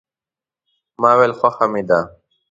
[1.01, 1.99] ما ویل خوښه مې ده.